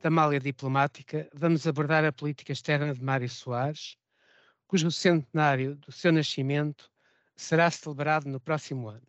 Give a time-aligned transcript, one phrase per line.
[0.00, 3.98] da Malha Diplomática, vamos abordar a política externa de Mário Soares,
[4.66, 6.90] cujo centenário do seu nascimento
[7.36, 9.06] será celebrado no próximo ano.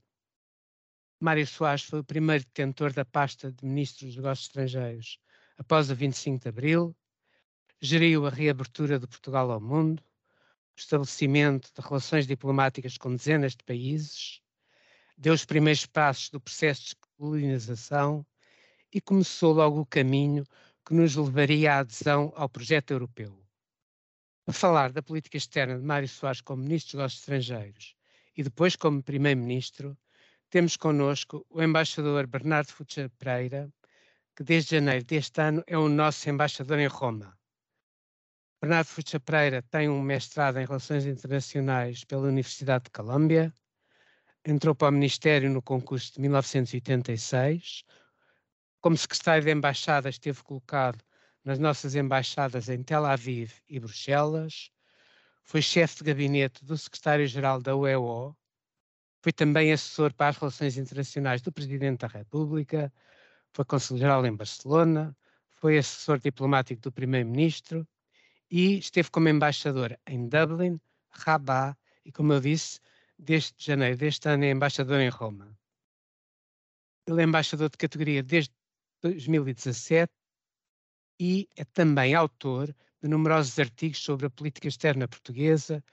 [1.18, 5.18] Mário Soares foi o primeiro detentor da pasta de Ministro dos Negócios Estrangeiros
[5.58, 6.96] após o 25 de Abril,
[7.80, 10.04] geriu a reabertura de Portugal ao mundo,
[10.76, 14.42] o estabelecimento de relações diplomáticas com dezenas de países,
[15.18, 18.26] deu os primeiros passos do processo de colonização
[18.94, 20.44] e começou logo o caminho
[20.86, 23.38] que nos levaria à adesão ao projeto europeu.
[24.46, 27.96] Para falar da política externa de Mário Soares como Ministro dos Negócios Estrangeiros
[28.36, 29.98] e depois como Primeiro-Ministro,
[30.50, 33.72] temos connosco o embaixador Bernardo Futcher Pereira,
[34.36, 37.38] que desde janeiro deste ano é o nosso embaixador em Roma.
[38.62, 43.54] Bernardo Futcher Pereira tem um mestrado em Relações Internacionais pela Universidade de Colômbia,
[44.46, 47.84] entrou para o Ministério no concurso de 1986,
[48.82, 51.04] como secretário de embaixada, esteve colocado
[51.44, 54.72] nas nossas embaixadas em Tel Aviv e Bruxelas.
[55.44, 58.36] Foi chefe de gabinete do secretário-geral da UEO.
[59.22, 62.92] Foi também assessor para as relações internacionais do Presidente da República.
[63.54, 65.16] Foi conselheiro-geral em Barcelona.
[65.50, 67.88] Foi assessor diplomático do Primeiro-Ministro
[68.50, 72.80] e esteve como embaixador em Dublin, Rabat e, como eu disse,
[73.18, 75.56] desde janeiro deste ano é embaixador em Roma.
[77.08, 78.54] Ele é embaixador de categoria desde
[79.02, 80.12] 2017
[81.20, 85.84] e é também autor de numerosos artigos sobre a política externa portuguesa,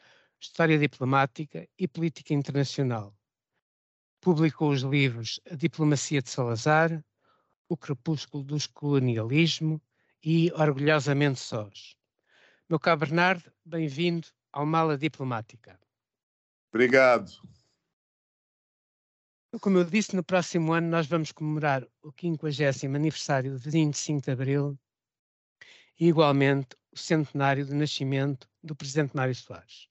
[0.40, 3.16] história diplomática e política internacional.
[4.20, 7.04] Publicou os livros A Diplomacia de Salazar,
[7.68, 9.80] O Crepúsculo do Colonialismo
[10.22, 11.96] e Orgulhosamente Sós.
[12.68, 15.78] Meu caro Bernardo, bem-vindo ao Mala Diplomática.
[16.70, 17.30] Obrigado.
[19.62, 24.30] Como eu disse, no próximo ano nós vamos comemorar o 50 aniversário de 25 de
[24.30, 24.78] Abril
[25.98, 29.88] e, igualmente, o centenário do nascimento do Presidente Mário Soares.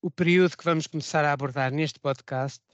[0.00, 2.64] O período que vamos começar a abordar neste podcast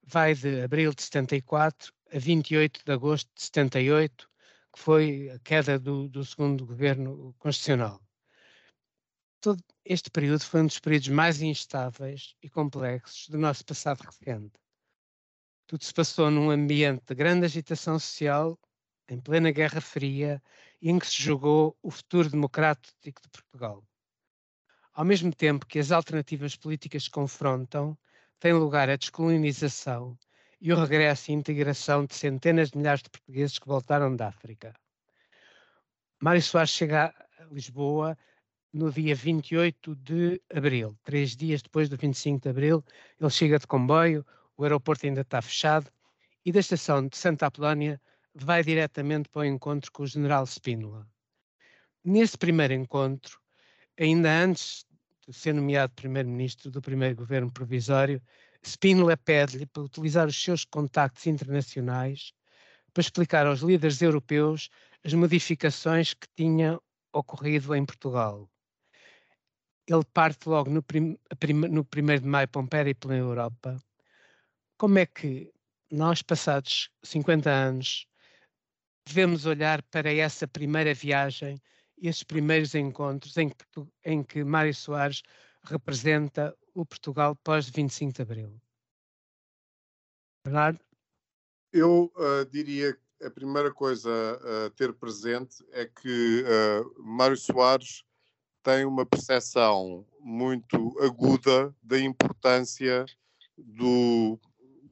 [0.00, 4.30] vai de abril de 74 a 28 de agosto de 78,
[4.72, 8.00] que foi a queda do, do segundo governo constitucional.
[9.40, 14.60] Todo este período foi um dos períodos mais instáveis e complexos do nosso passado recente.
[15.70, 18.58] Tudo se passou num ambiente de grande agitação social,
[19.08, 20.42] em plena Guerra Fria,
[20.82, 23.84] em que se jogou o futuro democrático de Portugal.
[24.92, 27.96] Ao mesmo tempo que as alternativas políticas se confrontam,
[28.40, 30.18] tem lugar a descolonização
[30.60, 34.74] e o regresso e integração de centenas de milhares de portugueses que voltaram da África.
[36.20, 38.18] Mário Soares chega a Lisboa
[38.72, 42.84] no dia 28 de abril, três dias depois do 25 de abril.
[43.20, 44.26] Ele chega de comboio,
[44.60, 45.90] o aeroporto ainda está fechado,
[46.44, 48.00] e da estação de Santa Apolónia
[48.34, 51.08] vai diretamente para o encontro com o general Spínola.
[52.04, 53.38] Nesse primeiro encontro,
[53.98, 54.84] ainda antes
[55.26, 58.22] de ser nomeado primeiro-ministro do primeiro governo provisório,
[58.62, 62.32] Spínola pede-lhe para utilizar os seus contactos internacionais
[62.92, 64.68] para explicar aos líderes europeus
[65.02, 66.80] as modificações que tinham
[67.12, 68.50] ocorrido em Portugal.
[69.86, 71.16] Ele parte logo no, prim,
[71.70, 73.76] no 1 de maio para um périplo na Europa
[74.80, 75.52] como é que
[75.90, 78.06] nós, passados 50 anos,
[79.06, 81.60] devemos olhar para essa primeira viagem,
[81.98, 83.56] esses primeiros encontros em que,
[84.06, 85.20] em que Mário Soares
[85.64, 88.58] representa o Portugal pós 25 de Abril?
[90.46, 90.80] Bernardo?
[91.70, 94.10] Eu uh, diria que a primeira coisa
[94.66, 98.02] a ter presente é que uh, Mário Soares
[98.62, 103.04] tem uma percepção muito aguda da importância
[103.58, 104.40] do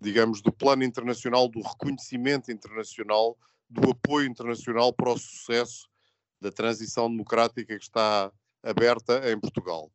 [0.01, 3.37] digamos, do plano internacional, do reconhecimento internacional,
[3.69, 5.89] do apoio internacional para o sucesso
[6.41, 9.91] da transição democrática que está aberta em Portugal.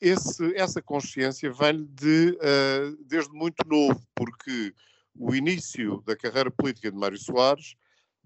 [0.00, 4.74] Esse, essa consciência vem de, uh, desde muito novo, porque
[5.16, 7.76] o início da carreira política de Mário Soares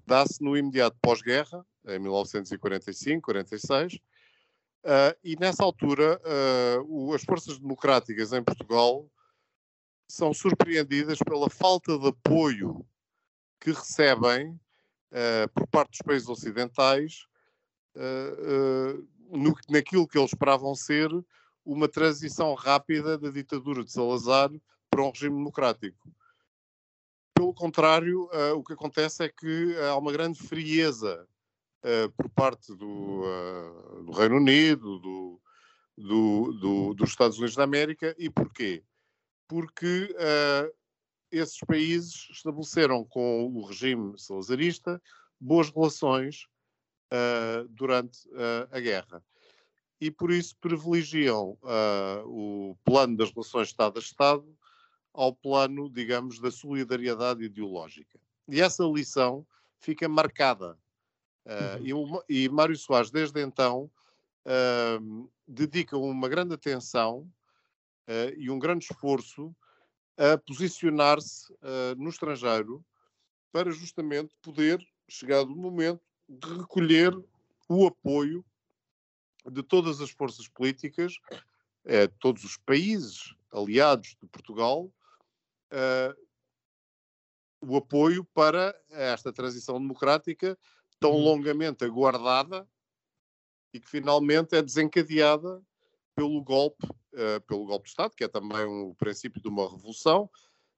[0.06, 3.98] dá-se no imediato pós-guerra, em 1945, 46, uh,
[5.22, 6.20] e nessa altura
[6.82, 9.08] uh, as forças democráticas em Portugal
[10.08, 12.84] são surpreendidas pela falta de apoio
[13.60, 17.26] que recebem uh, por parte dos países ocidentais
[17.94, 21.10] uh, no, naquilo que eles esperavam ser
[21.64, 24.50] uma transição rápida da ditadura de Salazar
[24.90, 26.10] para um regime democrático.
[27.34, 31.28] Pelo contrário, uh, o que acontece é que há uma grande frieza
[31.84, 35.40] uh, por parte do, uh, do Reino Unido, do,
[35.96, 38.14] do, do, dos Estados Unidos da América.
[38.18, 38.82] E porquê?
[39.48, 40.14] Porque
[41.32, 45.00] esses países estabeleceram com o regime salazarista
[45.40, 46.46] boas relações
[47.70, 48.28] durante
[48.70, 49.24] a guerra
[50.00, 54.46] e por isso privilegiam uh, o plano das relações Estado-Estado
[55.12, 58.18] ao plano, digamos, da solidariedade ideológica.
[58.48, 59.44] E essa lição
[59.80, 60.78] fica marcada.
[61.44, 62.22] Uh, uhum.
[62.28, 63.90] e, e Mário Soares, desde então,
[64.46, 67.28] uh, dedica uma grande atenção
[68.36, 69.54] e um grande esforço
[70.16, 71.54] a posicionar-se
[71.96, 72.84] no estrangeiro
[73.52, 74.78] para justamente poder,
[75.08, 77.12] chegado o momento, de recolher
[77.68, 78.44] o apoio
[79.46, 81.14] de todas as forças políticas,
[81.84, 84.92] eh, todos os países aliados de Portugal,
[87.60, 90.58] o apoio para esta transição democrática
[91.00, 91.24] tão uhum.
[91.24, 92.68] longamente aguardada
[93.72, 95.62] e que finalmente é desencadeada
[96.18, 100.28] pelo golpe, uh, pelo golpe de Estado, que é também o princípio de uma revolução,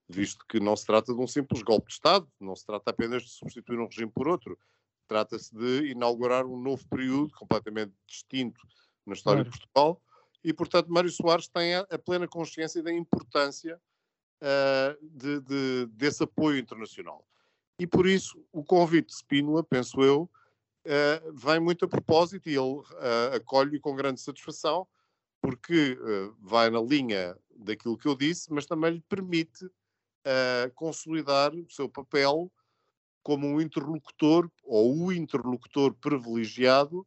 [0.06, 3.22] visto que não se trata de um simples golpe de Estado, não se trata apenas
[3.22, 4.58] de substituir um regime por outro,
[5.08, 8.60] Trata-se de inaugurar um novo período completamente distinto
[9.04, 9.50] na história claro.
[9.50, 10.00] de Portugal
[10.44, 13.81] e, portanto, Mário Soares tem a, a plena consciência da importância
[14.40, 17.26] uh, de, de, desse apoio internacional.
[17.76, 20.31] E por isso o convite de Spínola, penso eu,
[20.87, 24.87] uh, vem muito a propósito e ele uh, acolhe com grande satisfação,
[25.40, 25.98] porque
[26.40, 29.69] vai na linha daquilo que eu disse, mas também lhe permite
[30.75, 32.50] consolidar o seu papel
[33.22, 37.06] como um interlocutor ou o interlocutor privilegiado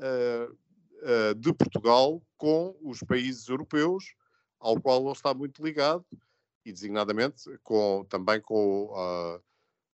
[0.00, 4.14] uh, uh, de Portugal com os países europeus,
[4.58, 6.04] ao qual ele está muito ligado,
[6.64, 9.42] e designadamente com, também com, uh,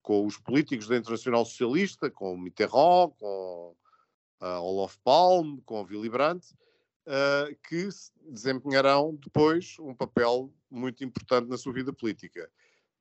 [0.01, 3.75] com os políticos da Internacional Socialista, com Mitterrand, com
[4.39, 6.55] Olof Palme, com Willy Brandt,
[7.67, 7.89] que
[8.29, 12.49] desempenharão depois um papel muito importante na sua vida política.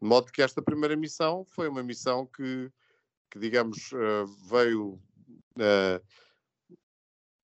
[0.00, 2.72] De modo que esta primeira missão foi uma missão que,
[3.30, 5.00] que digamos, uh, veio,
[5.56, 6.02] uh,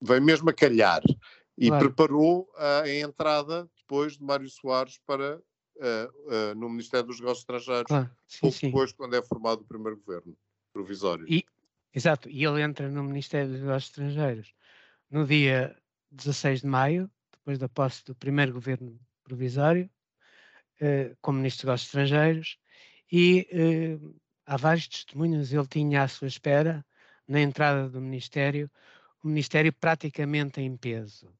[0.01, 1.03] veio mesmo a calhar
[1.59, 1.85] e claro.
[1.85, 8.11] preparou a entrada depois de Mário Soares para uh, no Ministério dos Negócios Estrangeiros, claro.
[8.27, 8.67] sim, pouco sim.
[8.67, 10.37] depois, quando é formado o primeiro governo
[10.73, 11.27] provisório.
[11.29, 11.45] E,
[11.95, 14.55] exato, e ele entra no Ministério dos Negócios Estrangeiros
[15.11, 15.77] no dia
[16.11, 19.91] 16 de maio, depois da posse do primeiro governo provisório,
[20.81, 22.59] eh, como Ministro dos Negócios Estrangeiros,
[23.11, 25.53] e uh, há vários testemunhos.
[25.53, 26.85] Ele tinha à sua espera,
[27.27, 28.71] na entrada do Ministério,
[29.23, 31.33] o Ministério praticamente em peso.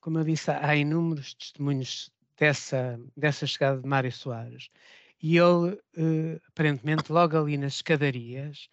[0.00, 4.70] Como eu disse, há inúmeros testemunhos dessa, dessa chegada de Mário Soares.
[5.22, 8.68] E ele, uh, aparentemente, logo ali nas escadarias,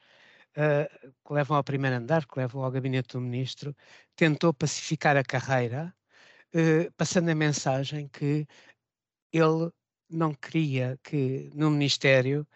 [0.58, 3.76] uh, que levam ao primeiro andar, que levam ao gabinete do ministro,
[4.16, 5.94] tentou pacificar a carreira,
[6.54, 8.48] uh, passando a mensagem que
[9.32, 9.72] ele
[10.10, 12.48] não queria que no Ministério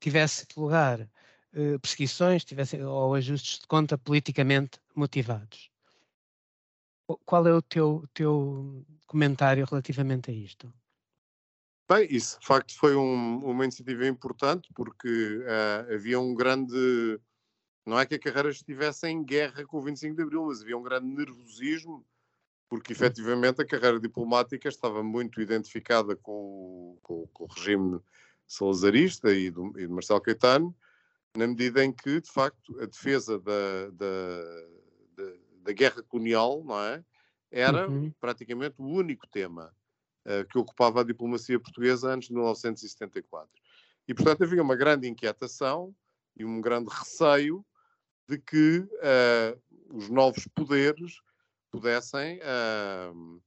[0.00, 5.70] tivesse lugar uh, perseguições tivesse, ou ajustes de conta politicamente motivados.
[7.26, 10.72] Qual é o teu, teu comentário relativamente a isto?
[11.92, 17.20] Bem, isso de facto foi um, uma iniciativa importante porque uh, havia um grande.
[17.84, 20.78] Não é que a carreira estivesse em guerra com o 25 de Abril, mas havia
[20.78, 22.06] um grande nervosismo
[22.66, 28.00] porque efetivamente a carreira diplomática estava muito identificada com o, com, com o regime
[28.46, 30.74] salazarista e do, e do Marcelo Caetano,
[31.36, 34.44] na medida em que, de facto, a defesa da, da,
[35.14, 35.32] da,
[35.64, 37.04] da guerra colonial, não é?
[37.50, 38.10] Era uhum.
[38.18, 39.70] praticamente o único tema
[40.50, 43.50] que ocupava a diplomacia portuguesa antes de 1974.
[44.06, 45.94] E, portanto, havia uma grande inquietação
[46.36, 47.64] e um grande receio
[48.28, 51.20] de que uh, os novos poderes
[51.70, 53.42] pudessem uh,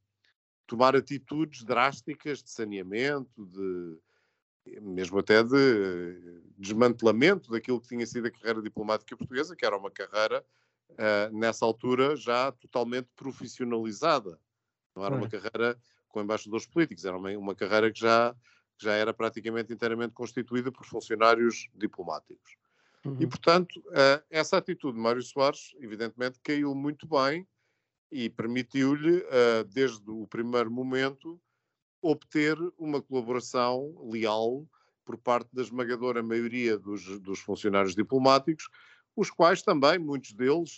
[0.68, 4.00] tomar atitudes drásticas de saneamento, de
[4.82, 9.92] mesmo até de desmantelamento daquilo que tinha sido a carreira diplomática portuguesa, que era uma
[9.92, 10.44] carreira,
[10.92, 14.40] uh, nessa altura, já totalmente profissionalizada.
[14.96, 15.80] Não era uma carreira
[16.16, 18.34] com embaixadores políticos, era uma, uma carreira que já,
[18.78, 22.56] já era praticamente inteiramente constituída por funcionários diplomáticos.
[23.04, 23.18] Uhum.
[23.20, 27.46] E, portanto, uh, essa atitude de Mário Soares, evidentemente, caiu muito bem
[28.10, 31.38] e permitiu-lhe, uh, desde o primeiro momento,
[32.02, 34.66] obter uma colaboração leal
[35.04, 38.70] por parte da esmagadora maioria dos, dos funcionários diplomáticos,
[39.18, 40.78] os quais também, muitos deles,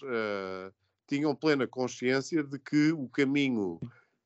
[1.08, 3.80] tinham plena consciência de que o caminho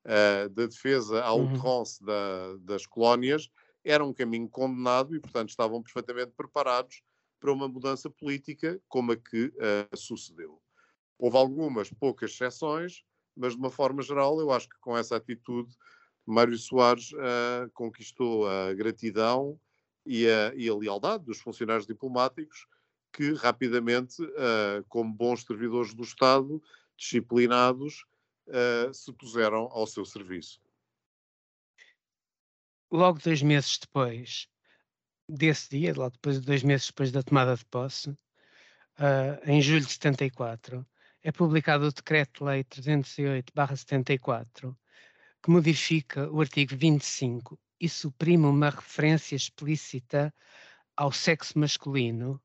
[0.04, 1.42] da defesa à uhum.
[1.42, 3.50] outrance da, das colónias
[3.84, 7.02] era um caminho condenado e, portanto, estavam perfeitamente preparados
[7.40, 10.62] para uma mudança política como a que uh, sucedeu.
[11.18, 13.04] Houve algumas poucas exceções,
[13.36, 15.76] mas de uma forma geral, eu acho que com essa atitude,
[16.26, 19.60] Mário Soares uh, conquistou a gratidão
[20.06, 22.68] e a, e a, lealdade dos funcionários diplomáticos
[23.14, 26.62] que rapidamente, uh, como bons servidores do Estado,
[26.98, 28.06] disciplinados,
[28.94, 30.62] se puseram ao seu serviço
[32.92, 34.48] logo dois meses depois
[35.28, 39.94] desse dia, logo depois, dois meses depois da tomada de posse, uh, em julho de
[39.94, 40.86] 74,
[41.24, 44.76] é publicado o Decreto-Lei 308-74,
[45.42, 50.34] que modifica o artigo 25 e suprime uma referência explícita
[50.98, 52.42] ao sexo masculino,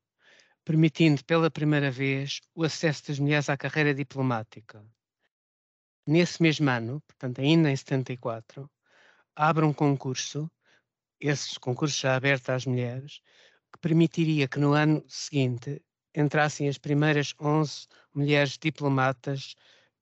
[0.64, 4.84] permitindo pela primeira vez o acesso das mulheres à carreira diplomática.
[6.06, 8.70] Nesse mesmo ano, portanto, ainda em 74,
[9.34, 10.48] abre um concurso,
[11.18, 13.20] esse concurso já aberto às mulheres,
[13.72, 15.82] que permitiria que no ano seguinte
[16.14, 19.56] entrassem as primeiras 11 mulheres diplomatas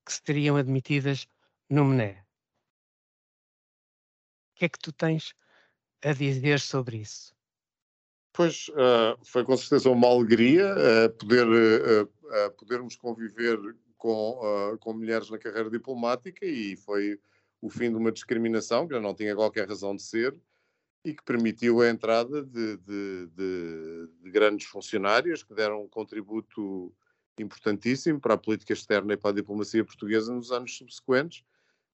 [0.05, 1.27] que seriam admitidas
[1.69, 2.23] no MNE.
[4.51, 5.33] O que é que tu tens
[6.03, 7.35] a dizer sobre isso?
[8.31, 13.57] Pois, uh, foi com certeza uma alegria uh, poder, uh, podermos conviver
[14.05, 17.19] com, com mulheres na carreira diplomática e foi
[17.59, 20.39] o fim de uma discriminação que já não tinha qualquer razão de ser
[21.03, 26.93] e que permitiu a entrada de, de, de, de grandes funcionários que deram um contributo
[27.39, 31.43] importantíssimo para a política externa e para a diplomacia portuguesa nos anos subsequentes.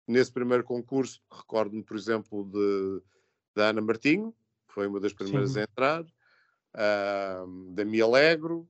[0.05, 3.01] Nesse primeiro concurso, recordo-me, por exemplo, de,
[3.55, 4.35] da Ana Martinho,
[4.67, 5.61] que foi uma das primeiras Sim.
[5.61, 8.67] a entrar, uh, da Mia Alegro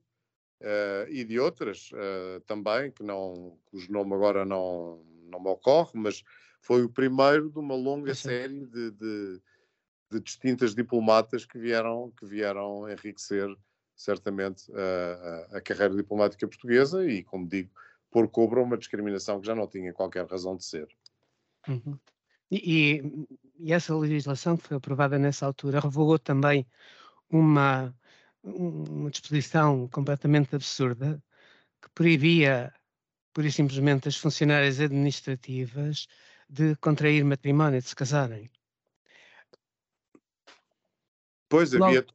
[0.61, 5.91] uh, e de outras uh, também, que não, cujo nome agora não, não me ocorre,
[5.95, 6.23] mas
[6.61, 9.41] foi o primeiro de uma longa série de, de,
[10.11, 13.49] de, distintas diplomatas que vieram, que vieram enriquecer
[13.95, 17.69] certamente a, a, carreira diplomática portuguesa e, como digo,
[18.09, 20.87] pôr cobra uma discriminação que já não tinha qualquer razão de ser.
[21.67, 21.97] Uhum.
[22.49, 23.01] E,
[23.59, 26.67] e, essa legislação que foi aprovada nessa altura revogou também
[27.29, 27.95] uma,
[28.43, 31.21] uma disposição completamente absurda
[31.81, 32.73] que proibia,
[33.33, 36.07] por e simplesmente, as funcionárias administrativas
[36.49, 38.49] de contrair matrimónio, de se casarem.
[41.47, 42.05] Pois, Logo, havia,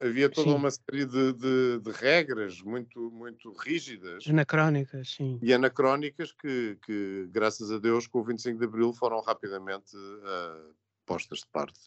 [0.00, 0.56] havia toda sim.
[0.56, 4.26] uma série de, de, de, regras muito, muito rígidas.
[4.26, 5.38] Anacrónicas, sim.
[5.42, 10.74] E anacrónicas que, que, graças a Deus, com o 25 de Abril foram rapidamente uh,
[11.04, 11.78] postas de parte.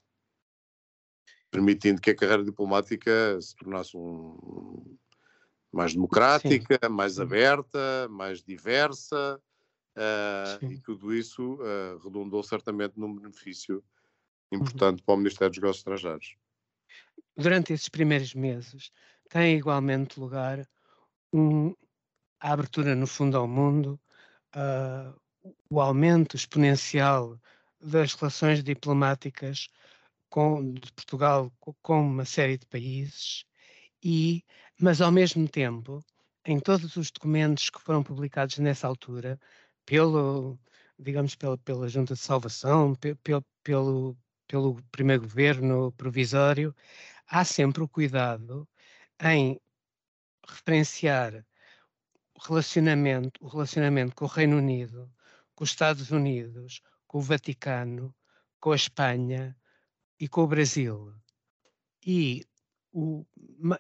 [1.52, 4.98] Permitindo que a carreira diplomática se tornasse um,
[5.72, 6.90] mais democrática, sim.
[6.90, 9.42] mais aberta, mais diversa,
[10.00, 13.84] Uh, e tudo isso uh, redundou certamente num benefício
[14.50, 14.60] uhum.
[14.60, 15.06] importante uhum.
[15.06, 16.36] para o Ministério dos Negócios Estrangeiros.
[17.36, 18.92] Durante esses primeiros meses,
[19.30, 20.66] tem igualmente lugar
[21.34, 21.76] um,
[22.40, 24.00] a abertura no fundo ao mundo,
[24.56, 25.14] uh,
[25.70, 27.38] o aumento exponencial
[27.82, 29.68] das relações diplomáticas
[30.30, 33.46] com, de Portugal com uma série de países,
[34.04, 34.44] e,
[34.80, 36.04] mas ao mesmo tempo,
[36.46, 39.40] em todos os documentos que foram publicados nessa altura,
[39.86, 40.60] pelo,
[40.98, 43.34] digamos, pela, pela Junta de Salvação, pe, pe,
[43.64, 44.18] pelo,
[44.48, 46.76] pelo primeiro governo provisório,
[47.28, 48.68] há sempre o cuidado
[49.22, 49.60] em
[50.48, 51.46] referenciar
[52.34, 55.12] o relacionamento, o relacionamento com o Reino Unido,
[55.56, 58.16] com os Estados Unidos, com o Vaticano,
[58.60, 59.56] com a Espanha
[60.20, 61.14] e com o Brasil.
[62.06, 62.46] E,
[62.92, 63.26] o,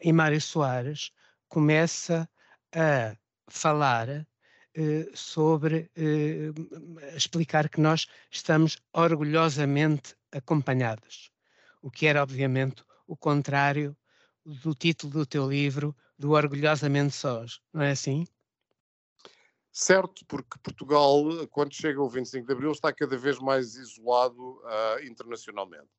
[0.01, 1.11] e Mário Soares
[1.47, 2.29] começa
[2.73, 3.15] a
[3.47, 4.27] falar
[4.75, 6.51] eh, sobre eh,
[7.15, 11.31] explicar que nós estamos orgulhosamente acompanhados,
[11.81, 13.97] o que era obviamente o contrário
[14.45, 18.25] do título do teu livro, do Orgulhosamente Sós, não é assim?
[19.71, 25.03] Certo, porque Portugal, quando chega o 25 de Abril, está cada vez mais isolado uh,
[25.03, 25.89] internacionalmente.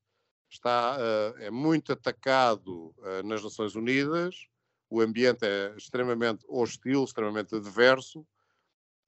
[0.50, 4.34] Está, uh, é muito atacado uh, nas Nações Unidas,
[4.90, 8.26] o ambiente é extremamente hostil, extremamente adverso,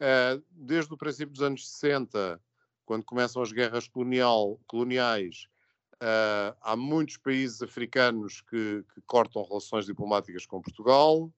[0.05, 2.41] eh, desde o princípio dos anos 60,
[2.85, 5.47] quando começam as guerras colonial, coloniais,
[5.95, 11.33] uh, há muitos países africanos que, que, cortam relações diplomáticas com Portugal.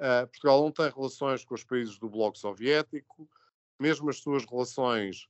[0.00, 3.30] Uh, Portugal não tem relações com os países do Bloco Soviético,
[3.78, 5.28] mesmo as suas relações,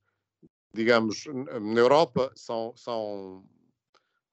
[0.73, 3.45] digamos, na Europa, são, são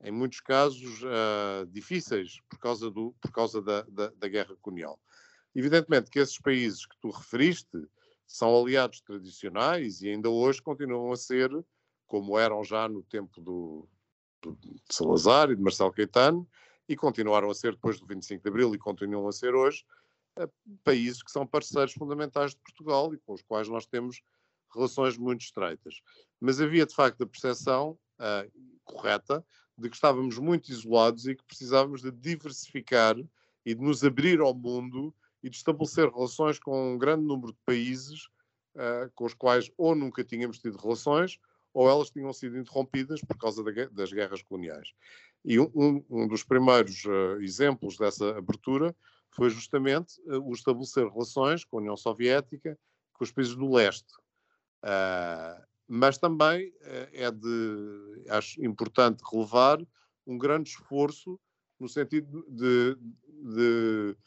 [0.01, 5.00] em muitos casos, uh, difíceis por causa, do, por causa da, da, da guerra colonial.
[5.53, 7.88] Evidentemente que esses países que tu referiste
[8.25, 11.50] são aliados tradicionais e ainda hoje continuam a ser,
[12.08, 13.89] como eram já no tempo do,
[14.41, 16.48] do, de Salazar e de Marcelo Caetano,
[16.88, 19.84] e continuaram a ser depois do 25 de Abril e continuam a ser hoje,
[20.39, 20.50] uh,
[20.84, 24.22] países que são parceiros fundamentais de Portugal e com os quais nós temos
[24.74, 26.01] relações muito estreitas.
[26.39, 28.51] Mas havia de facto a percepção uh,
[28.86, 29.44] correta
[29.80, 33.16] de que estávamos muito isolados e que precisávamos de diversificar
[33.66, 37.60] e de nos abrir ao mundo e de estabelecer relações com um grande número de
[37.66, 38.26] países
[38.76, 41.40] uh, com os quais ou nunca tínhamos tido relações
[41.74, 44.92] ou elas tinham sido interrompidas por causa da, das guerras coloniais.
[45.46, 48.96] E um, um dos primeiros uh, exemplos dessa abertura
[49.32, 52.78] foi justamente uh, o estabelecer relações com a União Soviética,
[53.14, 54.14] com os países do leste.
[55.89, 56.72] Mas também
[57.12, 59.81] é de, acho importante relevar
[60.25, 61.39] um grande esforço
[61.79, 62.96] no sentido de,
[63.29, 64.17] de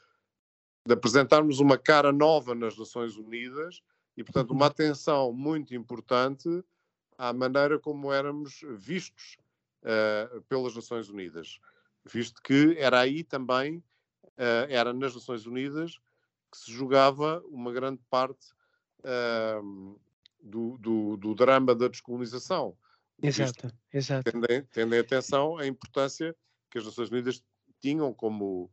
[0.87, 3.81] de apresentarmos uma cara nova nas Nações Unidas
[4.17, 4.71] e, portanto, uma uhum.
[4.71, 6.49] atenção muito importante
[7.17, 9.37] à maneira como éramos vistos
[9.83, 11.61] uh, pelas Nações Unidas,
[12.05, 13.77] visto que era aí também,
[14.27, 15.99] uh, era nas Nações Unidas
[16.51, 18.53] que se jogava uma grande parte
[19.01, 19.99] uh,
[20.43, 22.77] do, do, do, drama da descolonização.
[23.23, 24.31] Exato, exato.
[24.31, 26.35] Tendem, tendem atenção à importância
[26.71, 27.43] que as Nações Unidas
[27.81, 28.71] tinham como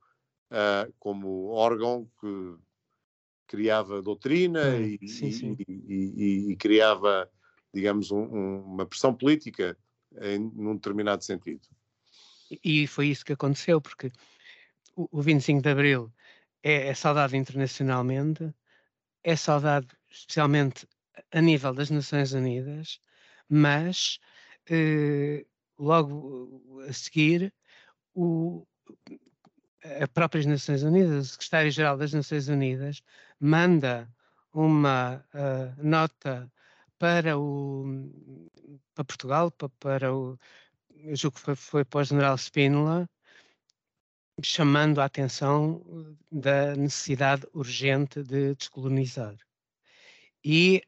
[0.52, 2.56] uh, como órgão que
[3.48, 5.58] criava doutrina e, sim, sim.
[5.68, 7.30] E, e, e, criava,
[7.74, 9.78] digamos, um, um, uma pressão política
[10.22, 11.62] em num determinado sentido.
[12.64, 14.12] E foi isso que aconteceu, porque
[14.96, 16.12] o, o 25 de Abril
[16.64, 18.54] é, é saudado internacionalmente,
[19.24, 20.88] é saudado especialmente
[21.32, 23.00] a nível das Nações Unidas,
[23.50, 24.20] mas
[24.70, 25.46] eh,
[25.78, 27.54] logo a seguir
[28.14, 28.66] o,
[29.84, 33.02] as próprias Nações Unidas, o secretário-geral das Nações Unidas,
[33.40, 34.10] manda
[34.54, 36.52] uma uh, nota
[36.98, 37.86] para, o,
[38.94, 40.38] para Portugal, para, para o,
[40.90, 43.10] eu julgo que foi, foi para o general Spínola,
[44.44, 45.84] chamando a atenção
[46.32, 49.36] da necessidade urgente de descolonizar.
[50.44, 50.82] E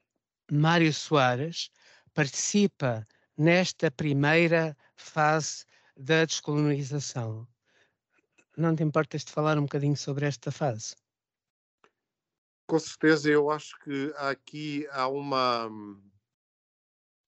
[0.52, 1.72] Mário Soares
[2.14, 7.48] participa nesta primeira fase da descolonização
[8.58, 10.96] não te importas de falar um bocadinho sobre esta fase?
[12.68, 15.68] Com certeza, eu acho que aqui há uma.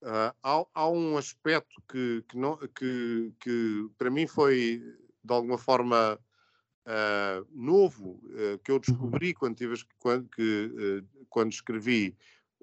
[0.01, 4.79] Uh, há, há, um aspecto que, que, não, que, que, para mim foi
[5.23, 6.19] de alguma forma
[6.85, 12.17] uh, novo, uh, que eu descobri quando, tive, quando, que, quando escrevi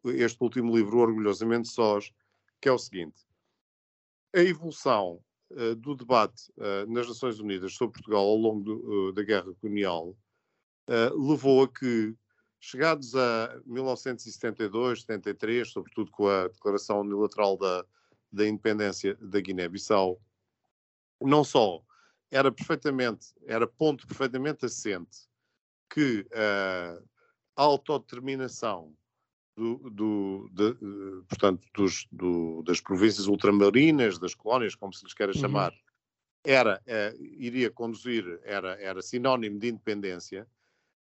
[0.05, 2.13] este último livro, Orgulhosamente Sós,
[2.61, 3.27] que é o seguinte:
[4.35, 9.13] a evolução uh, do debate uh, nas Nações Unidas sobre Portugal ao longo do, uh,
[9.13, 10.17] da Guerra Colonial
[11.15, 12.17] levou a que,
[12.59, 17.87] chegados a 1972, 73, sobretudo com a declaração unilateral da,
[18.33, 20.21] da independência da Guiné-Bissau,
[21.21, 21.81] não só
[22.29, 25.29] era perfeitamente, era ponto perfeitamente assente
[25.89, 27.01] que a
[27.55, 28.93] autodeterminação
[29.61, 30.75] do, do, de,
[31.29, 35.38] portanto, dos, do, das províncias ultramarinas, das colónias, como se lhes queira uhum.
[35.38, 35.75] chamar,
[36.42, 40.49] era, é, iria conduzir, era, era sinónimo de independência.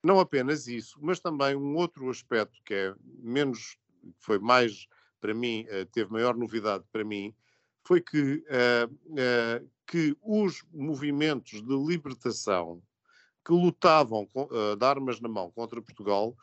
[0.03, 3.77] Não apenas isso, mas também um outro aspecto que é menos,
[4.17, 4.87] foi mais
[5.19, 7.33] para mim, eh, teve maior novidade para mim,
[7.83, 8.43] foi que,
[9.87, 12.81] que os movimentos de libertação
[13.43, 16.35] que lutavam com, de armas na mão contra Portugal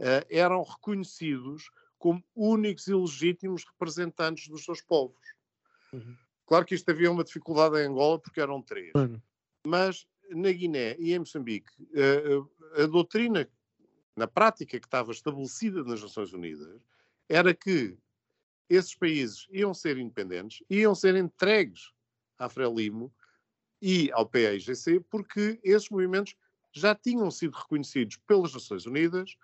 [0.00, 5.20] uh, eram reconhecidos como únicos e legítimos representantes dos seus povos.
[5.92, 6.16] Uhum.
[6.46, 8.90] Claro que isto havia uma dificuldade em Angola porque eram três.
[8.96, 9.20] Uhum.
[9.66, 12.50] Mas na Guiné e em Moçambique, uh,
[12.82, 13.48] a doutrina,
[14.16, 16.80] na prática, que estava estabelecida nas Nações Unidas,
[17.28, 17.96] era que
[18.68, 21.92] esses países iam ser independentes, iam ser entregues
[22.38, 23.12] à Frelimo
[23.82, 26.34] e ao PAIGC, porque esses movimentos
[26.72, 29.36] já tinham sido reconhecidos pelas Nações Unidas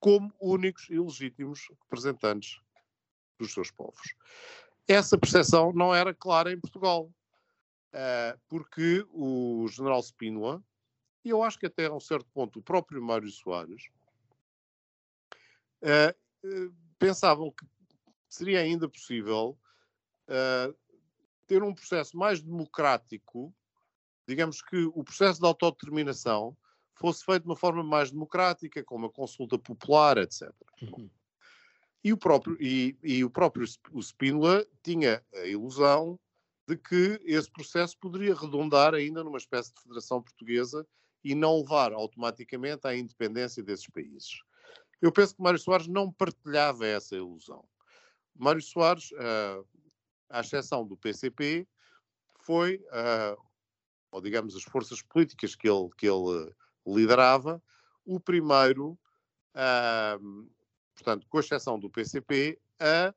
[0.00, 2.60] como únicos e legítimos representantes
[3.38, 4.14] dos seus povos.
[4.88, 7.10] Essa percepção não era clara em Portugal,
[7.92, 10.62] eh, porque o general Spínola,
[11.24, 13.88] e eu acho que até a um certo ponto o próprio Mário Soares,
[15.82, 17.66] eh, eh, pensavam que
[18.28, 19.58] seria ainda possível
[21.46, 23.54] ter um processo mais democrático,
[24.26, 26.56] digamos que o processo de autodeterminação
[26.96, 30.50] fosse feito de uma forma mais democrática, com uma consulta popular, etc.
[30.82, 31.10] Uhum.
[32.02, 36.18] E o próprio, e, e o próprio o Spínola tinha a ilusão
[36.66, 40.86] de que esse processo poderia redundar ainda numa espécie de federação portuguesa
[41.22, 44.40] e não levar automaticamente à independência desses países.
[45.00, 47.64] Eu penso que Mário Soares não partilhava essa ilusão.
[48.34, 49.66] Mário Soares, uh,
[50.28, 51.66] à exceção do PCP,
[52.40, 53.40] foi, uh,
[54.10, 56.52] ou digamos, as forças políticas que ele, que ele
[56.86, 57.62] liderava,
[58.04, 58.98] o primeiro,
[59.54, 60.48] uh,
[60.94, 63.14] portanto, com exceção do PCP, a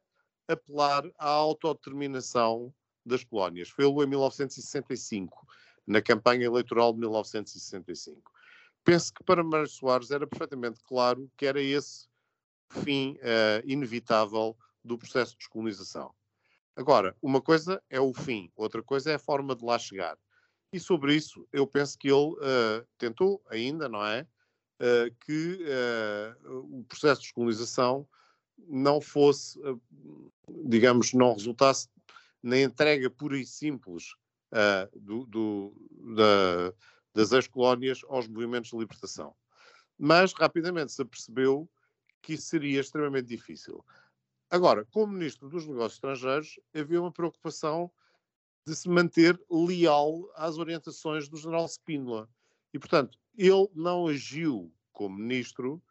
[0.48, 2.74] apelar à autodeterminação
[3.06, 3.70] das colónias.
[3.70, 5.48] Foi-lo em 1965
[5.86, 8.32] na campanha eleitoral de 1965.
[8.84, 12.08] Penso que para Mário Soares era perfeitamente claro que era esse
[12.70, 16.14] fim uh, inevitável do processo de descolonização.
[16.76, 20.18] Agora, uma coisa é o fim, outra coisa é a forma de lá chegar.
[20.72, 24.28] E sobre isso, eu penso que ele uh, tentou ainda, não é?
[24.82, 25.60] Uh, que
[26.46, 28.08] o processo de descolonização
[28.68, 29.60] não fosse,
[30.66, 31.90] digamos, não resultasse
[32.42, 34.14] na entrega pura e simples
[34.54, 35.74] uh, do, do,
[36.16, 36.74] da,
[37.14, 39.36] das ex-colónias aos movimentos de libertação.
[39.98, 41.70] Mas rapidamente se apercebeu
[42.22, 43.84] que isso seria extremamente difícil.
[44.50, 47.92] Agora, como Ministro dos Negócios Estrangeiros, havia uma preocupação
[48.66, 52.30] de se manter leal às orientações do general Spínola.
[52.74, 55.82] E, portanto, ele não agiu como Ministro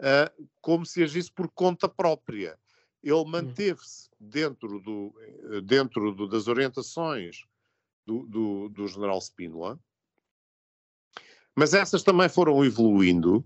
[0.00, 2.58] uh, como se agisse por conta própria.
[3.02, 3.26] Ele hum.
[3.26, 7.44] manteve-se dentro, do, eh, dentro do, das orientações
[8.06, 9.78] do, do, do general Spínola,
[11.54, 13.44] mas essas também foram evoluindo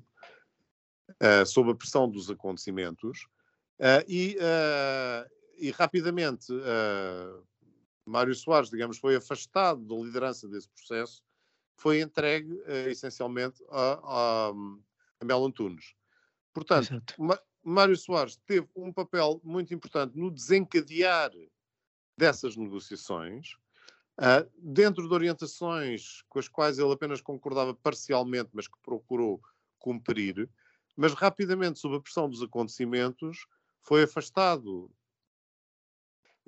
[1.11, 3.27] uh, sob a pressão dos acontecimentos
[3.81, 6.53] uh, e, uh, e, rapidamente
[8.09, 11.23] Mário Soares, digamos, foi afastado da liderança desse processo,
[11.77, 14.53] foi entregue essencialmente a, a,
[15.21, 15.95] a Melo Antunes.
[16.53, 17.03] Portanto,
[17.63, 21.31] Mário Soares teve um papel muito importante no desencadear
[22.17, 23.57] dessas negociações,
[24.19, 29.41] Uh, dentro de orientações com as quais ele apenas concordava parcialmente, mas que procurou
[29.79, 30.51] cumprir,
[30.97, 33.47] mas rapidamente, sob a pressão dos acontecimentos,
[33.81, 34.91] foi afastado.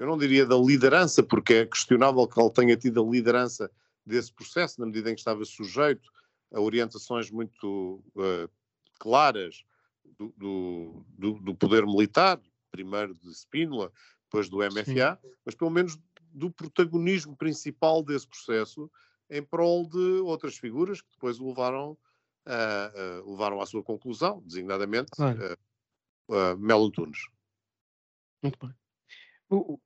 [0.00, 3.70] Eu não diria da liderança, porque é questionável que ele tenha tido a liderança
[4.04, 6.10] desse processo, na medida em que estava sujeito
[6.50, 8.50] a orientações muito uh,
[8.98, 9.62] claras
[10.18, 13.92] do, do, do, poder militar, primeiro de Spínola,
[14.24, 15.30] depois do MFA, Sim.
[15.44, 15.98] mas pelo menos
[16.32, 18.90] do protagonismo principal desse processo
[19.28, 21.90] em prol de outras figuras que depois o levaram,
[22.46, 25.58] uh, uh, levaram à sua conclusão, designadamente claro.
[26.58, 27.18] Melo Antunes.
[28.42, 28.74] Muito bem.
[29.50, 29.78] O,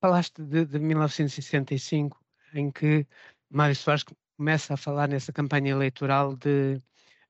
[0.00, 2.22] falaste de, de 1965,
[2.54, 3.06] em que
[3.50, 4.04] Mário Soares
[4.36, 6.80] começa a falar nessa campanha eleitoral de,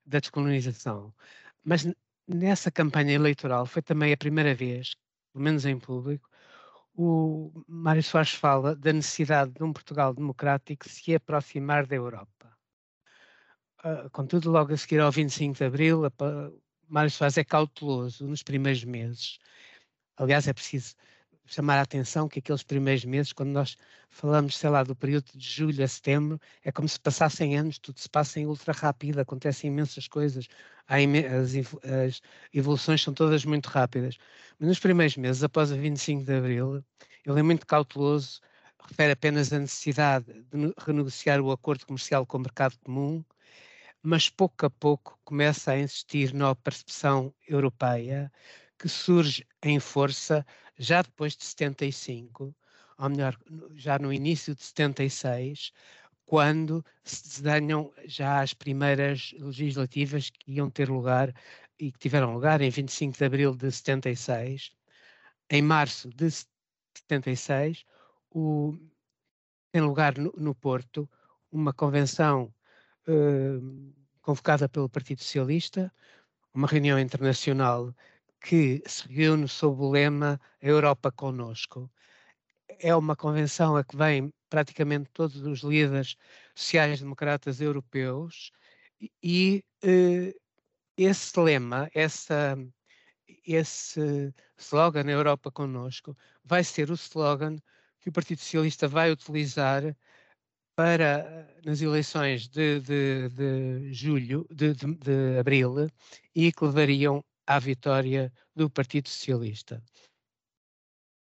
[0.04, 1.14] da descolonização.
[1.64, 1.86] Mas
[2.26, 4.96] nessa campanha eleitoral foi também a primeira vez,
[5.32, 6.28] pelo menos em público,
[6.94, 12.58] o Mário Soares fala da necessidade de um Portugal democrático se aproximar da Europa.
[13.84, 16.10] Uh, contudo, logo a seguir ao 25 de Abril, a,
[16.88, 19.38] Mário Soares é cauteloso nos primeiros meses.
[20.16, 20.96] Aliás, é preciso
[21.54, 23.76] chamar a atenção que aqueles primeiros meses, quando nós
[24.10, 27.98] falamos, sei lá, do período de julho a setembro, é como se passassem anos, tudo
[27.98, 30.46] se passa em ultra rápido, acontecem imensas coisas,
[30.86, 31.00] as,
[31.84, 32.20] as,
[32.52, 34.16] evoluções são todas muito rápidas.
[34.58, 36.84] Mas nos primeiros meses, após a 25 de abril,
[37.24, 38.40] ele é muito cauteloso,
[38.88, 43.24] refere apenas a necessidade de renegociar o acordo comercial com o mercado comum,
[44.02, 48.32] mas pouco a pouco começa a insistir na percepção europeia,
[48.78, 50.46] que surge em força
[50.78, 52.54] já depois de 75,
[52.98, 53.36] ou melhor,
[53.74, 55.72] já no início de 76,
[56.24, 61.34] quando se desenham já as primeiras legislativas que iam ter lugar
[61.78, 64.72] e que tiveram lugar em 25 de abril de 76.
[65.50, 67.84] Em março de 76,
[68.30, 68.76] o,
[69.72, 71.08] tem lugar no, no Porto
[71.50, 72.52] uma convenção
[73.08, 75.92] uh, convocada pelo Partido Socialista,
[76.52, 77.94] uma reunião internacional
[78.40, 81.90] que se reúne sob o lema Europa Conosco.
[82.80, 86.16] É uma convenção a que vêm praticamente todos os líderes
[86.54, 88.52] sociais-democratas europeus
[89.22, 90.34] e eh,
[90.96, 92.56] esse lema, essa,
[93.46, 97.56] esse slogan Europa Conosco, vai ser o slogan
[98.00, 99.96] que o Partido Socialista vai utilizar
[100.74, 105.88] para nas eleições de, de, de julho, de, de, abril,
[106.34, 109.82] e que levariam à vitória do Partido Socialista.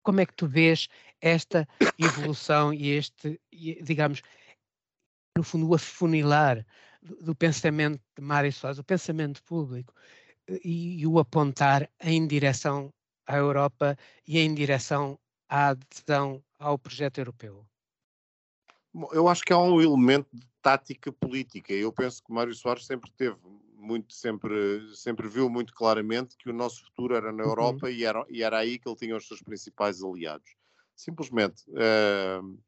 [0.04, 0.88] Como é que tu vês
[1.20, 4.22] esta evolução e este, digamos,
[5.36, 6.66] no fundo, o afunilar
[7.02, 9.94] do pensamento de Mário Soares, o pensamento público,
[10.64, 12.94] e, e o apontar em direção
[13.26, 17.66] à Europa e em direção à adesão ao projeto europeu?
[18.94, 20.30] Bom, eu acho que há um elemento
[20.62, 21.74] tática política.
[21.74, 23.38] Eu penso que Mário Soares sempre teve
[23.82, 27.50] muito, sempre, sempre viu muito claramente que o nosso futuro era na uhum.
[27.50, 27.92] Europa uhum.
[27.92, 30.56] e, era, e era aí que ele tinha os seus principais aliados.
[30.96, 32.60] Simplesmente, uh,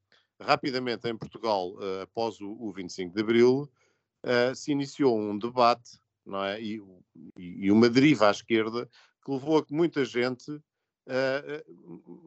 [0.42, 3.70] rapidamente em Portugal, uh, após o, o, 25 de Abril,
[4.24, 6.62] uh, se iniciou um debate não é?
[6.62, 6.82] E,
[7.38, 8.90] e, uma deriva à esquerda
[9.26, 10.58] que levou a que muita gente,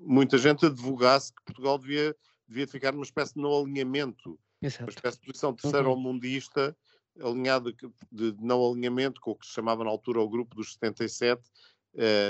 [0.02, 2.14] muita gente advogasse que Portugal devia,
[2.46, 4.84] devia ficar numa espécie de não alinhamento, Exato.
[4.84, 6.74] uma espécie de posição terceiro-mundista, uhum.
[7.20, 10.72] Alinhada de, de não alinhamento com o que se chamava na altura o grupo dos
[10.74, 11.42] 77,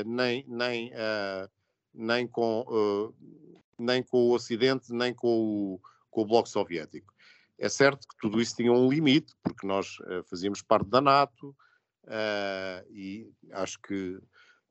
[0.07, 0.93] nem, nem,
[1.93, 3.13] nem com
[3.79, 7.13] nem com o Ocidente, nem com o, com o Bloco Soviético.
[7.59, 11.57] É certo que tudo isso tinha um limite, porque nós uh, fazíamos parte da NATO
[12.05, 14.19] uh, e acho que,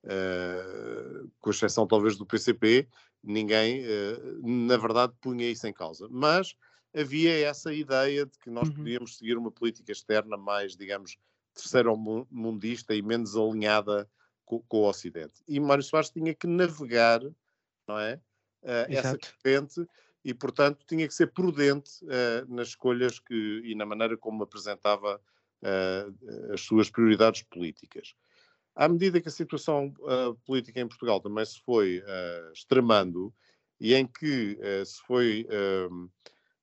[0.04, 2.88] uh, com exceção talvez do PCP,
[3.24, 3.84] ninguém,
[4.44, 6.08] na verdade, punha isso em causa.
[6.12, 6.56] Mas
[6.96, 8.76] havia essa ideia de que nós uhum.
[8.76, 11.18] podíamos seguir uma política externa mais, digamos,
[11.54, 14.10] terceiro-mundista e menos alinhada
[14.46, 15.42] com, com, o Ocidente.
[15.48, 17.22] E Mário Soares tinha que navegar,
[17.88, 18.20] não é?
[18.66, 19.88] uh, essa corrente
[20.24, 25.22] e, portanto, tinha que ser prudente uh, nas escolhas que, e na maneira como apresentava
[25.62, 28.16] uh, as suas prioridades políticas.
[28.76, 29.94] À medida que a situação
[30.46, 32.04] política em Portugal também se foi
[32.54, 33.34] extremando
[33.80, 35.48] e em que se foi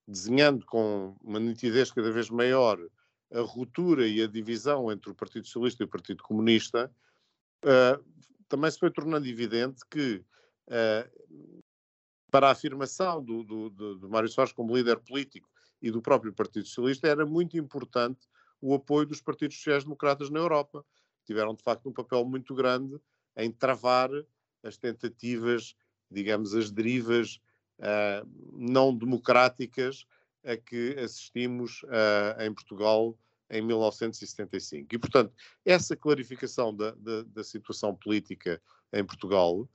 [0.07, 2.79] desenhando com uma nitidez cada vez maior
[3.33, 6.93] a ruptura e a divisão entre o Partido Socialista e o Partido Comunista,
[7.65, 8.05] uh,
[8.49, 10.25] também se foi tornando evidente que
[10.69, 11.63] uh,
[12.31, 15.49] para a afirmação do, do, do, do Mário Soares como líder político
[15.81, 18.27] e do próprio Partido Socialista, era muito importante
[18.61, 20.85] o apoio dos partidos sociais-democratas na Europa.
[21.27, 22.99] Tiveram, de facto, um papel muito grande
[23.37, 24.11] em travar
[24.63, 25.75] as tentativas,
[26.11, 27.41] digamos, as derivas
[27.79, 30.07] uh, não democráticas
[30.45, 33.17] a que assistimos uh, em Portugal
[33.51, 34.95] em 1975.
[34.95, 35.33] E, portanto,
[35.65, 38.61] essa clarificação da, da, da situação política
[38.93, 39.69] em Portugal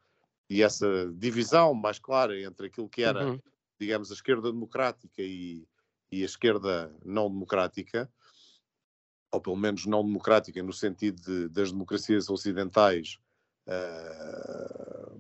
[0.49, 3.39] e essa divisão mais clara entre aquilo que era, uhum.
[3.79, 5.67] digamos, a esquerda democrática e,
[6.12, 8.12] e, a esquerda não democrática,
[9.31, 13.19] ou pelo menos não democrática no sentido de, das democracias ocidentais
[13.67, 15.19] uh,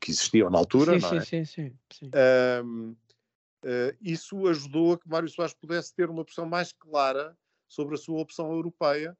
[0.00, 1.20] que existiam na altura, sim, não é?
[1.24, 2.08] Sim, sim, sim.
[2.08, 2.96] Uh,
[4.00, 7.36] isso ajudou a que Mário Soares pudesse ter uma opção mais clara
[7.68, 9.16] sobre a sua opção europeia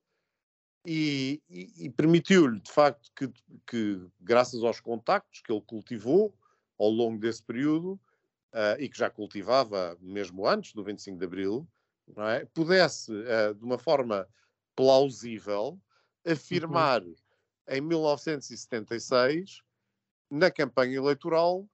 [0.87, 3.31] e, e, e permitiu-lhe, de facto, que,
[3.67, 6.35] que, graças aos contactos que ele cultivou
[6.79, 8.01] ao longo desse período,
[8.55, 11.69] uh, e que já cultivava mesmo antes do 25 de Abril,
[12.17, 12.45] é?
[12.47, 14.27] pudesse, uh, de uma forma
[14.75, 15.79] plausível,
[16.27, 16.33] uhum.
[16.33, 17.15] afirmar uhum.
[17.69, 19.63] em 1976,
[20.31, 21.69] na campanha eleitoral,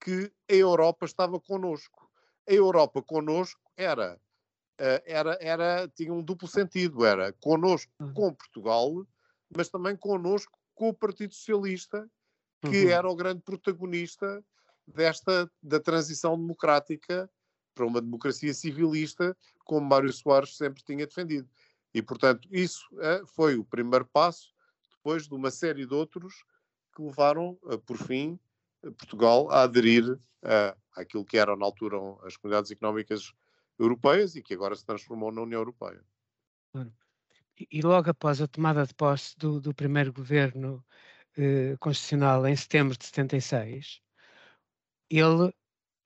[0.00, 2.10] que a Europa estava connosco.
[2.48, 4.20] A Europa connosco era
[4.78, 8.12] eh, era, era, tinha um duplo sentido, era connosco uhum.
[8.12, 9.06] com Portugal,
[9.56, 12.08] mas também connosco com o Partido Socialista,
[12.60, 12.90] que uhum.
[12.90, 14.44] era o grande protagonista
[14.86, 17.30] desta da transição democrática
[17.74, 21.48] para uma democracia civilista, como Mário Soares sempre tinha defendido.
[21.92, 24.52] E, portanto, isso uh, foi o primeiro passo,
[24.90, 26.44] depois de uma série de outros
[26.94, 28.38] que levaram, uh, por fim,
[28.92, 33.32] Portugal a aderir uh, àquilo que eram, na altura, as comunidades económicas
[33.78, 36.02] europeias e que agora se transformou na União Europeia.
[37.70, 40.84] E logo após a tomada de posse do, do primeiro governo
[41.36, 44.00] eh, constitucional em setembro de 76,
[45.10, 45.52] ele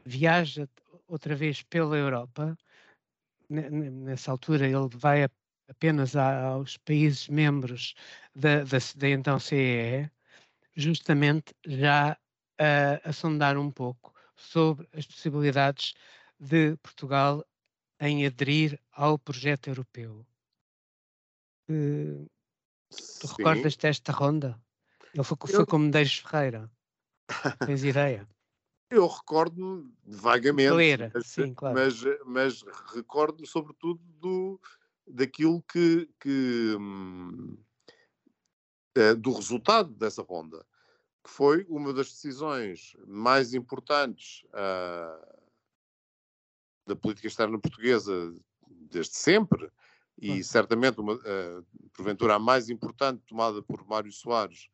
[0.05, 0.69] viaja
[1.07, 2.57] outra vez pela Europa.
[3.49, 5.27] Nessa altura, ele vai
[5.69, 7.95] apenas aos países membros
[8.35, 10.11] da, da, da então CEE,
[10.79, 12.17] justamente já
[12.57, 15.95] a, a sondar um pouco sobre as possibilidades
[16.39, 17.45] de Portugal
[18.01, 20.25] em aderir ao projeto europeu.
[21.69, 22.31] Uh,
[23.21, 24.59] tu recordas desta ronda?
[25.13, 26.71] Ele foi, foi com Medeiros Ferreira.
[27.67, 28.29] Tens ideia?
[28.89, 31.75] Eu recordo-me vagamente, Ler, mas, sim, claro.
[31.75, 32.65] mas, mas
[32.95, 34.61] recordo-me sobretudo do,
[35.07, 37.59] daquilo que, que hum,
[38.99, 40.65] eh, do resultado dessa ronda,
[41.25, 45.39] que foi uma das decisões mais importantes uh,
[46.85, 48.35] da política externa portuguesa
[48.69, 49.71] desde sempre,
[50.21, 54.69] e certamente, uma, uh, porventura, a mais importante tomada por Mário Soares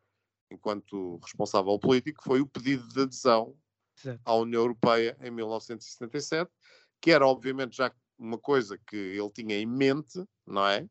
[0.50, 3.54] enquanto responsável político foi o pedido de adesão
[3.98, 4.20] Exato.
[4.24, 6.50] à União Europeia em 1977,
[7.00, 10.88] que era obviamente já uma coisa que ele tinha em mente, não é?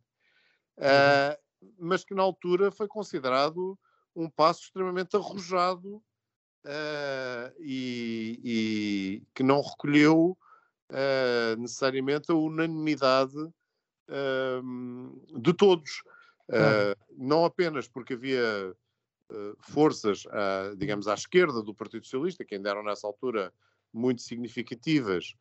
[0.78, 1.42] Uh,
[1.78, 3.78] mas que na altura foi considerado
[4.15, 6.02] um passo extremamente arrojado
[6.65, 10.38] uh, e, e, que não recolheu
[10.91, 16.04] uh, necessariamente a unanimidade uh, de todos.
[17.17, 18.76] Não apenas porque havia
[19.62, 20.23] forças,
[20.78, 23.52] digamos, à esquerda do Partido Socialista, que ainda eram nessa altura
[23.91, 25.34] muito significativas,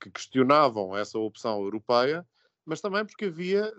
[0.00, 2.26] que questionavam essa opção europeia,
[2.64, 3.70] mas também porque havia,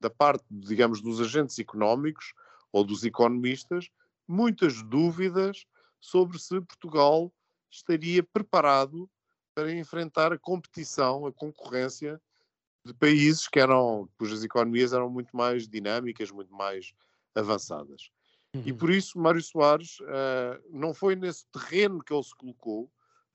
[0.00, 2.32] da parte, digamos, dos agentes económicos
[2.72, 3.88] ou dos economistas,
[4.26, 5.64] muitas dúvidas
[6.00, 7.32] sobre se Portugal
[7.70, 9.10] estaria preparado
[9.54, 12.20] para enfrentar a competição, a concorrência
[12.84, 16.92] de países que eram, cujas economias eram muito mais dinâmicas, muito mais
[17.34, 18.10] avançadas.
[18.54, 18.62] Uhum.
[18.64, 22.90] E por isso Mário Soares uh, não foi nesse terreno que ele se colocou,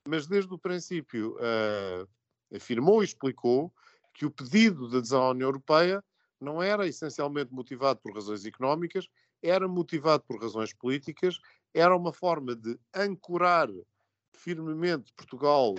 [0.08, 2.08] mas desde o princípio uh,
[2.56, 3.72] afirmou e explicou
[4.14, 6.04] que o pedido de adesão à União Europeia
[6.44, 9.08] não era essencialmente motivado por razões económicas,
[9.42, 11.40] era motivado por razões políticas,
[11.74, 13.70] era uma forma de ancorar
[14.34, 15.74] firmemente Portugal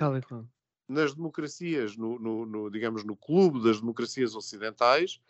[0.88, 5.20] nas democracias, no, no, no, digamos, no clube das democracias ocidentais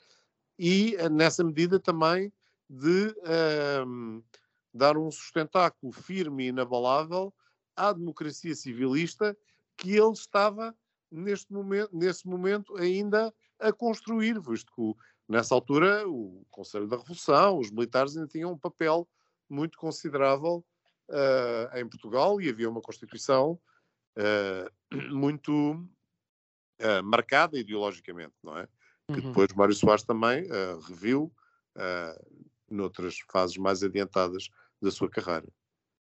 [0.58, 2.32] e, eh, nessa medida, também
[2.68, 3.14] de
[3.86, 4.22] um, ehm,
[4.72, 7.32] dar um sustentáculo firme e inabalável
[7.76, 9.36] à democracia civilista
[9.76, 10.74] que ele estava
[11.10, 17.58] neste momento, nesse momento ainda a construir, visto que nessa altura o Conselho da Revolução,
[17.58, 19.08] os militares ainda tinham um papel
[19.48, 20.64] muito considerável
[21.08, 23.58] uh, em Portugal e havia uma Constituição
[24.16, 28.68] uh, muito uh, marcada ideologicamente, não é?
[29.08, 29.28] Que uhum.
[29.28, 30.48] depois Mário Soares também
[30.88, 31.30] reviu
[32.70, 34.48] noutras fases mais adiantadas
[34.80, 35.46] da sua carreira.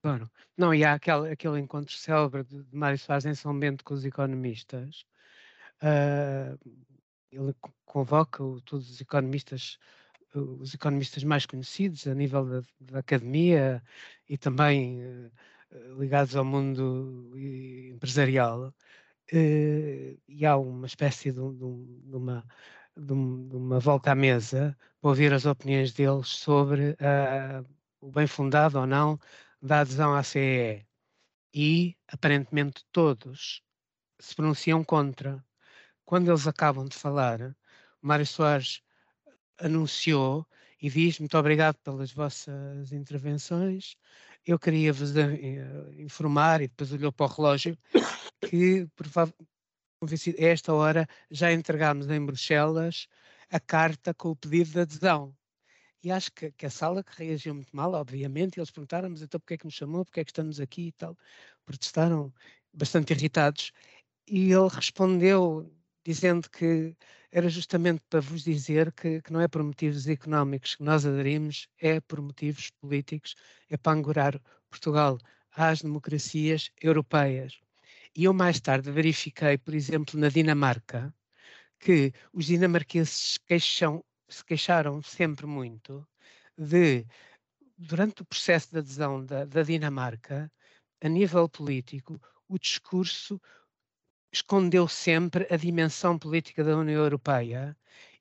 [0.01, 0.31] Claro.
[0.57, 3.93] Não, e há aquele, aquele encontro célebre de, de Mário Soares em São Bento com
[3.93, 5.05] os economistas.
[5.77, 6.57] Uh,
[7.31, 7.53] ele
[7.85, 9.77] convoca todos os economistas,
[10.33, 13.83] os economistas mais conhecidos a nível da, da academia
[14.29, 15.31] e também uh,
[15.99, 18.73] ligados ao mundo empresarial.
[19.33, 22.45] Uh, e há uma espécie de, de, de uma
[22.97, 27.65] de, uma volta à mesa para ouvir as opiniões deles sobre uh,
[28.01, 29.19] o bem fundado ou não
[29.61, 30.85] da adesão à CEE.
[31.53, 33.61] E, aparentemente, todos
[34.19, 35.43] se pronunciam contra.
[36.07, 37.53] Quando eles acabam de falar,
[38.01, 38.81] Mário Soares
[39.59, 40.47] anunciou
[40.81, 43.97] e diz: Muito obrigado pelas vossas intervenções.
[44.45, 45.67] Eu queria vos eh,
[45.97, 47.77] informar, e depois olhou para o relógio,
[48.49, 48.87] que
[49.19, 53.07] a esta hora já entregámos em Bruxelas
[53.51, 55.35] a carta com o pedido de adesão.
[56.01, 59.55] E acho que, que, a sala que reagiu muito mal, obviamente, eles perguntaram-nos então porque
[59.55, 61.17] é que nos chamou, porque é que estamos aqui e tal.
[61.65, 62.33] Protestaram
[62.73, 63.73] bastante irritados.
[64.25, 65.69] E ele respondeu
[66.07, 66.95] dizendo que
[67.29, 71.67] era justamente para vos dizer que, que, não é por motivos económicos que nós aderimos,
[71.77, 73.35] é por motivos políticos,
[73.69, 75.17] é para angorar Portugal
[75.51, 77.59] às democracias europeias.
[78.15, 81.13] E eu mais tarde verifiquei, por exemplo, na Dinamarca,
[81.77, 86.07] que os dinamarqueses queixam, se queixaram sempre muito
[86.57, 87.05] de,
[87.77, 90.49] durante o processo de adesão da, da Dinamarca,
[91.01, 92.17] a nível político,
[92.47, 93.41] o discurso
[94.37, 97.75] escondeu sempre a dimensão política da União Europeia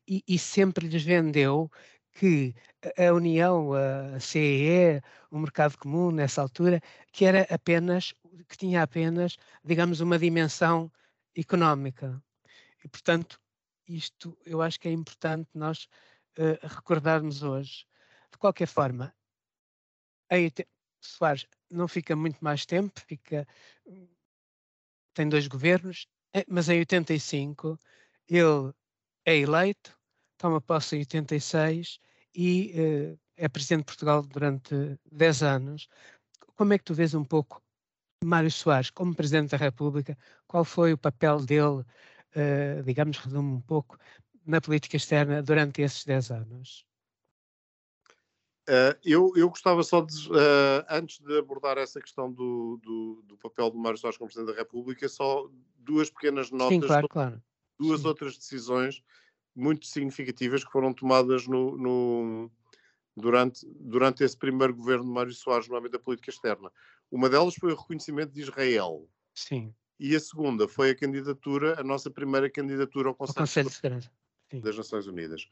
[0.08, 1.70] e, e sempre lhes vendeu
[2.12, 2.54] que
[2.96, 6.80] a União, a CEE, o mercado comum nessa altura,
[7.12, 8.14] que era apenas
[8.48, 10.90] que tinha apenas, digamos, uma dimensão
[11.34, 12.22] económica.
[12.84, 13.38] E, portanto,
[13.88, 15.88] isto eu acho que é importante nós
[16.38, 17.86] uh, recordarmos hoje.
[18.30, 19.14] De qualquer forma,
[20.30, 20.50] aí
[21.00, 23.46] Soares não fica muito mais tempo, fica
[25.16, 27.78] tem dois governos, eh, mas em 85
[28.28, 28.72] ele
[29.24, 29.98] é eleito,
[30.38, 31.98] toma posse em 86
[32.34, 32.72] e
[33.14, 34.74] uh, é presidente de Portugal durante
[35.10, 35.88] 10 anos.
[36.56, 37.62] Como é que tu vês um pouco
[38.24, 43.60] Mário Soares, como Presidente da República, qual foi o papel dele, uh, digamos, resume um
[43.60, 43.98] pouco,
[44.44, 46.86] na política externa durante esses 10 anos?
[48.68, 53.36] Uh, eu, eu gostava só de, uh, antes de abordar essa questão do, do, do,
[53.36, 57.42] papel do Mário Soares como Presidente da República, só duas pequenas notas, Sim, claro, claro.
[57.78, 58.08] duas Sim.
[58.08, 59.04] outras decisões
[59.54, 62.50] muito significativas que foram tomadas no, no,
[63.16, 66.70] durante, durante esse primeiro governo de Mário Soares no âmbito da política externa.
[67.08, 69.08] Uma delas foi o reconhecimento de Israel.
[69.32, 69.72] Sim.
[69.98, 73.74] E a segunda foi a candidatura, a nossa primeira candidatura ao Conselho, ao Conselho de
[73.76, 74.10] Segurança
[74.52, 75.48] das Nações Unidas.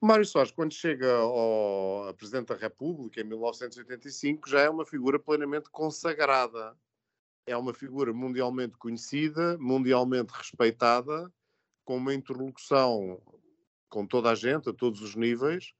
[0.00, 5.18] Mário Soares, quando chega ao, a Presidente da República em 1985, já é uma figura
[5.18, 6.76] plenamente consagrada.
[7.46, 11.32] É uma figura mundialmente conhecida, mundialmente respeitada,
[11.84, 13.22] com uma interlocução
[13.88, 15.72] com toda a gente, a todos os níveis,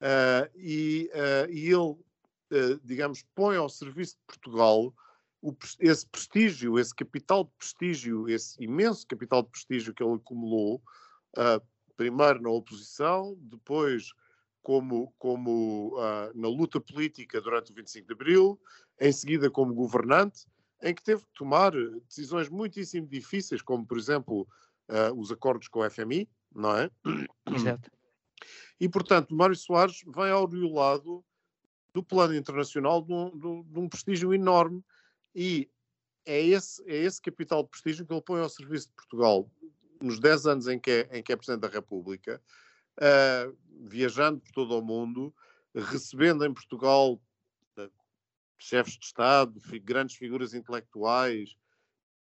[0.00, 4.94] uh, e, uh, e, ele, uh, digamos, põe ao serviço de Portugal
[5.42, 10.82] o, esse prestígio, esse capital de prestígio, esse imenso capital de prestígio que ele acumulou,
[11.96, 14.12] primeiro na oposição, depois
[14.62, 18.60] como, como uh, na luta política durante o 25 de Abril,
[19.00, 20.46] em seguida como governante,
[20.82, 21.72] em que teve que tomar
[22.08, 24.46] decisões muitíssimo difíceis, como, por exemplo,
[24.88, 26.90] uh, os acordos com o FMI, não é?
[27.54, 27.90] Exato.
[28.80, 31.24] E, portanto, Mário Soares vem aureolado
[31.94, 34.84] do plano internacional de um, de um, prestígio enorme
[35.34, 35.70] e
[36.26, 39.50] é esse, é esse capital de prestígio que ele põe ao serviço de Portugal
[40.00, 42.42] nos 10 anos em que é, em que é Presidente da República,
[42.98, 43.56] uh,
[43.88, 45.34] viajando por todo o mundo,
[45.74, 47.90] recebendo em Portugal uh,
[48.58, 51.56] chefes de Estado, grandes figuras intelectuais,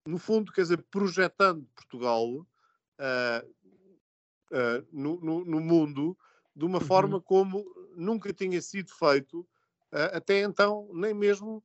[0.06, 3.58] no fundo, quer dizer, projetando Portugal uh,
[4.92, 6.18] no, no, no, mundo
[6.56, 6.86] de uma uhum.
[6.86, 7.66] forma como
[7.96, 9.46] nunca tinha sido feito
[10.14, 11.62] até então, nem mesmo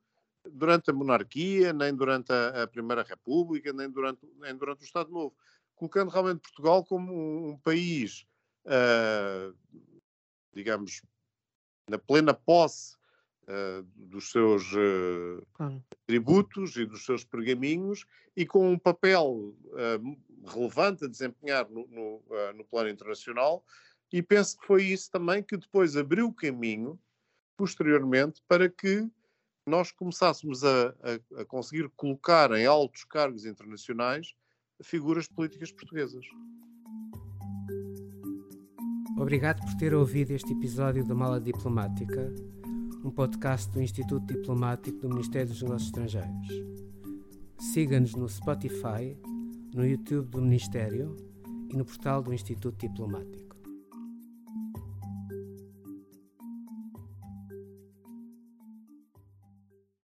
[0.51, 5.11] durante a monarquia, nem durante a, a Primeira República, nem durante, nem durante o Estado
[5.11, 5.35] Novo
[5.83, 8.25] colocando realmente Portugal como um, um país,
[8.67, 9.53] uh,
[10.55, 11.03] digamos,
[11.91, 12.95] na plena posse
[13.49, 15.45] uh, dos seus uh,
[16.07, 18.07] tributos e dos seus pergaminhos
[18.37, 19.57] e com um papel
[20.47, 22.23] relevante a desempenhar no, no,
[22.55, 23.65] no plano internacional.
[24.13, 26.99] E penso que foi isso também que depois abriu o caminho,
[27.57, 29.11] posteriormente, para que
[29.67, 34.35] nós começássemos a, a, a, conseguir colocar em altos cargos internacionais
[34.83, 36.25] figuras políticas portuguesas.
[39.19, 42.33] Obrigado por ter ouvido este episódio da Mala Diplomática,
[43.05, 46.49] um podcast do Instituto Diplomático do Ministério dos Negócios Estrangeiros.
[47.59, 49.17] Siga-nos no Spotify,
[49.75, 51.17] no YouTube do Ministério
[51.71, 53.52] e no portal do Instituto Diplomático.